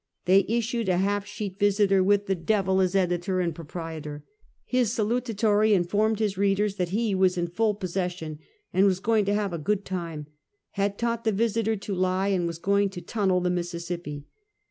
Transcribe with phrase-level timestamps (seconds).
[0.25, 4.23] They issued a half sheet Visiter, with "the Devil" as editor and proprietor.
[4.65, 8.39] His salutatory informed his readers, that he was in full possession
[8.73, 10.25] and was going to have a good tune;
[10.71, 14.25] had taught the Visiter to lie, and was going to tunnel the Mississippi.